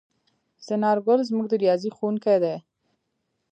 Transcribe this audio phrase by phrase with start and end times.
[0.65, 2.55] څنارګل زموږ د ریاضي ښؤونکی دی.